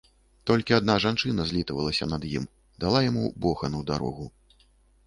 Толькі 0.51 0.75
адна 0.77 0.95
жанчына 1.05 1.45
злітавалася 1.51 2.09
над 2.15 2.27
ім, 2.35 2.49
дала 2.87 3.05
яму 3.09 3.23
бохан 3.47 3.71
у 3.83 3.85
дарогу. 3.93 4.25